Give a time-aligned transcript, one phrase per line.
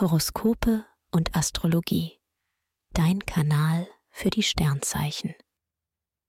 [0.00, 2.20] Horoskope und Astrologie.
[2.92, 5.34] Dein Kanal für die Sternzeichen.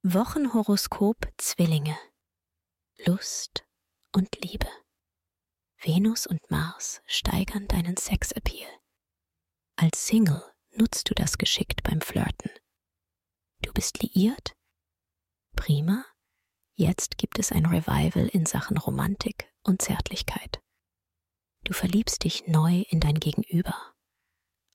[0.02, 1.96] Wochenhoroskop Zwillinge.
[3.06, 3.68] Lust
[4.12, 4.68] und Liebe.
[5.84, 8.68] Venus und Mars steigern deinen Sexappeal.
[9.76, 10.42] Als Single
[10.72, 12.50] nutzt du das geschickt beim Flirten.
[13.62, 14.54] Du bist liiert?
[15.56, 16.08] Prima.
[16.74, 20.59] Jetzt gibt es ein Revival in Sachen Romantik und Zärtlichkeit.
[21.70, 23.94] Du verliebst dich neu in dein Gegenüber.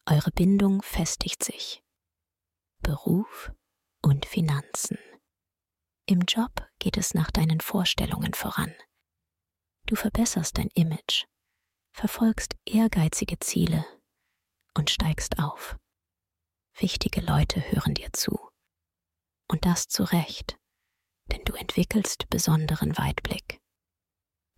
[0.08, 1.82] Eure Bindung festigt sich.
[2.82, 3.50] Beruf
[4.00, 4.96] und Finanzen.
[6.06, 8.72] Im Job geht es nach deinen Vorstellungen voran.
[9.86, 11.24] Du verbesserst dein Image,
[11.92, 13.84] verfolgst ehrgeizige Ziele
[14.74, 15.76] und steigst auf.
[16.78, 18.38] Wichtige Leute hören dir zu.
[19.50, 20.60] Und das zu Recht,
[21.32, 23.58] denn du entwickelst besonderen Weitblick.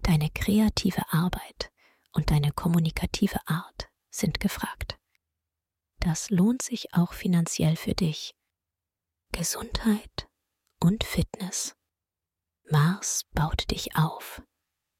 [0.02, 1.72] Deine kreative Arbeit
[2.16, 4.98] und deine kommunikative Art sind gefragt.
[6.00, 8.34] Das lohnt sich auch finanziell für dich.
[9.32, 10.26] Gesundheit
[10.80, 11.76] und Fitness.
[12.70, 14.42] Mars baut dich auf.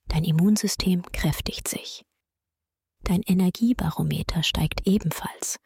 [0.09, 2.05] Dein Immunsystem kräftigt sich.
[3.01, 5.59] Dein Energiebarometer steigt ebenfalls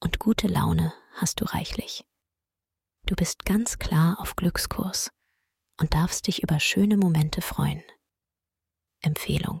[0.00, 2.04] und gute Laune hast du reichlich.
[3.04, 5.10] Du bist ganz klar auf Glückskurs
[5.80, 7.82] und darfst dich über schöne Momente freuen.
[9.00, 9.60] Empfehlung.